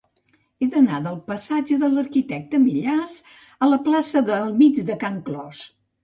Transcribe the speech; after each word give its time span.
He 0.59 0.67
d'anar 0.75 0.99
del 1.07 1.17
passatge 1.25 1.75
de 1.83 1.89
l'Arquitecte 1.91 2.59
Millàs 2.63 3.13
a 3.65 3.69
la 3.69 3.79
plaça 3.89 4.23
del 4.31 4.49
Mig 4.63 4.81
de 4.89 4.97
Can 5.05 5.21
Clos. 5.29 5.61